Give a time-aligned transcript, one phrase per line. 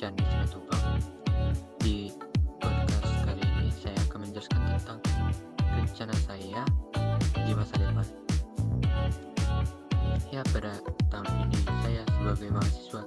[0.00, 0.96] Jani Simatupang.
[1.84, 2.08] Di
[2.56, 4.98] podcast kali ini saya akan menjelaskan tentang
[5.76, 6.62] rencana saya
[7.36, 8.06] di masa depan.
[10.32, 10.80] Ya, pada
[11.12, 13.02] tahun ini saya sebagai mahasiswa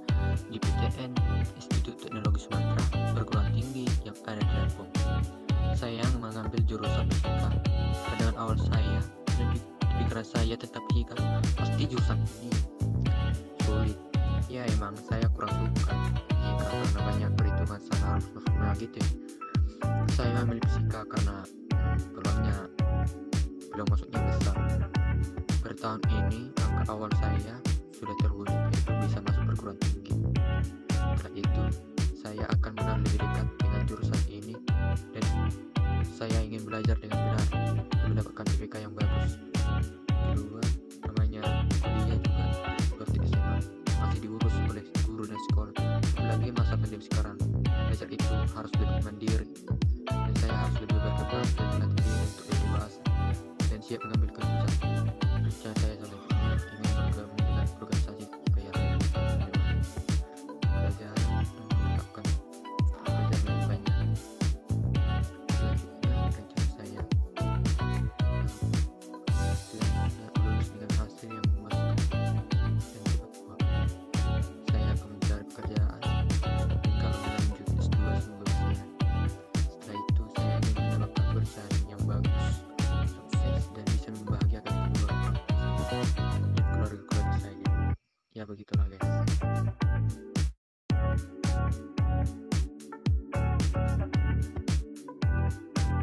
[0.53, 1.17] di PTN
[1.57, 2.85] Institut Teknologi Sumatera
[3.17, 4.91] perguruan tinggi yang ada di Lampung.
[5.73, 7.49] Saya mengambil jurusan fisika.
[8.05, 9.01] pada awal saya
[9.41, 9.49] dan
[9.97, 11.17] pikiran saya tetap ikan
[11.57, 12.53] pasti jurusan ini
[13.65, 13.97] sulit.
[14.45, 16.02] Ya emang saya kurang suka
[18.77, 19.09] gitu ya.
[20.13, 21.45] Saya memilih fisika karena
[22.13, 22.57] peluangnya
[23.73, 24.57] belum masuknya besar.
[25.61, 27.55] Per tahun ini angka awal saya
[27.93, 30.13] sudah terwujud yaitu bisa masuk perguruan tinggi.
[30.91, 31.63] Setelah itu
[32.17, 34.55] saya akan mengenal lebih dekat dengan jurusan ini
[35.13, 35.25] dan
[36.13, 39.31] saya ingin belajar dengan benar untuk mendapatkan IPK yang bagus.
[40.07, 40.62] Kedua
[48.53, 49.47] harus lebih mandiri.
[50.07, 51.47] Dan saya harus lebih berkembang
[51.79, 53.01] dan diri untuk lebih dewasa
[53.73, 54.22] dan siap mengambil
[88.45, 90.32] begitulah guys.